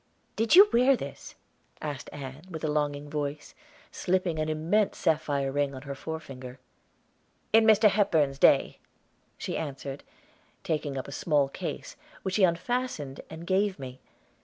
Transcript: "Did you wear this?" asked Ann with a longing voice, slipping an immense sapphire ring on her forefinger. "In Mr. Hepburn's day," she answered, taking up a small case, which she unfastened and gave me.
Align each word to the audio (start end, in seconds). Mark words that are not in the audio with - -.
"Did 0.35 0.55
you 0.55 0.67
wear 0.73 0.95
this?" 0.97 1.35
asked 1.79 2.09
Ann 2.11 2.41
with 2.49 2.63
a 2.63 2.67
longing 2.71 3.07
voice, 3.07 3.53
slipping 3.91 4.39
an 4.39 4.49
immense 4.49 4.97
sapphire 4.97 5.51
ring 5.51 5.75
on 5.75 5.83
her 5.83 5.93
forefinger. 5.93 6.57
"In 7.53 7.65
Mr. 7.65 7.87
Hepburn's 7.87 8.39
day," 8.39 8.79
she 9.37 9.55
answered, 9.55 10.03
taking 10.63 10.97
up 10.97 11.07
a 11.07 11.11
small 11.11 11.49
case, 11.49 11.97
which 12.23 12.33
she 12.33 12.43
unfastened 12.43 13.21
and 13.29 13.45
gave 13.45 13.77
me. 13.77 14.01